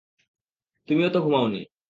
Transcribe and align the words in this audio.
তুমিও 0.87 1.09
তো 1.09 1.19
ঘুমাওনি। 1.21 1.61